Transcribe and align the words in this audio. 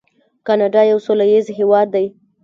کاناډا 0.47 0.81
یو 0.91 0.99
سوله 1.05 1.25
ییز 1.31 1.47
هیواد 1.59 1.87
دی. 1.95 2.05